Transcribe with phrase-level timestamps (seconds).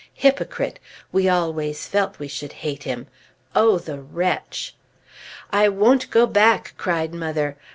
[0.15, 0.79] Hypocrite!
[1.11, 3.05] we always felt we should hate him!
[3.55, 4.73] Oh, the wretch!
[5.51, 7.55] "I won't go back!" cried mother.